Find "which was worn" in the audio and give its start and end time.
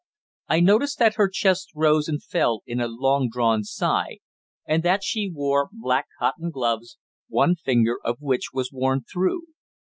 8.19-9.03